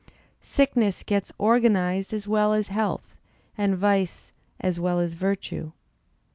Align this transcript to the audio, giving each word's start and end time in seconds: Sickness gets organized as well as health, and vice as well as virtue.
Sickness 0.41 1.03
gets 1.03 1.31
organized 1.37 2.11
as 2.11 2.27
well 2.27 2.53
as 2.53 2.69
health, 2.69 3.15
and 3.55 3.77
vice 3.77 4.31
as 4.59 4.79
well 4.79 4.99
as 4.99 5.13
virtue. 5.13 5.73